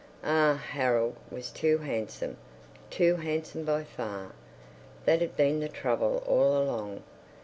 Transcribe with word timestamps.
Ah, 0.23 0.55
Harold 0.55 1.15
was 1.29 1.51
too 1.51 1.77
handsome, 1.77 2.37
too 2.89 3.17
handsome 3.17 3.63
by 3.63 3.83
far; 3.83 4.31
that 5.05 5.21
had 5.21 5.35
been 5.37 5.59
the 5.59 5.69
trouble 5.69 6.23
all 6.25 6.57
along. 6.57 7.03